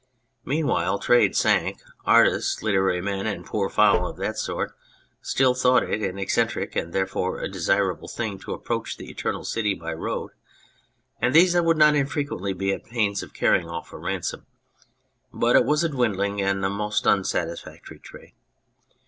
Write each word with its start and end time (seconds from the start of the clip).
Mean 0.43 0.65
while 0.65 0.97
trade 0.97 1.35
sank: 1.35 1.79
artists, 2.05 2.63
literary 2.63 3.01
men, 3.01 3.27
and 3.27 3.45
poor 3.45 3.69
fowl 3.69 4.07
of 4.09 4.17
that 4.17 4.35
sort 4.35 4.71
still 5.21 5.53
thought 5.53 5.83
it 5.83 6.01
an 6.01 6.17
eccentric 6.17 6.75
and 6.75 6.91
therefore 6.91 7.37
a 7.39 7.47
desirable 7.47 8.07
thing 8.07 8.39
to 8.39 8.51
approach 8.53 8.97
the 8.97 9.11
Eternal 9.11 9.43
City 9.45 9.75
by 9.75 9.93
road, 9.93 10.31
and 11.21 11.35
these 11.35 11.55
I 11.55 11.59
would 11.59 11.77
not 11.77 11.93
infrequently 11.93 12.53
be 12.53 12.73
at 12.73 12.85
the 12.85 12.89
pains 12.89 13.21
of 13.21 13.35
carrying 13.35 13.69
off 13.69 13.89
for 13.89 13.99
ransom; 13.99 14.47
but 15.31 15.55
it 15.55 15.65
was 15.65 15.83
a 15.83 15.89
dwindling 15.89 16.41
and 16.41 16.65
a 16.65 16.69
most 16.71 17.05
unsatisfactory 17.05 17.99
trade. 17.99 18.33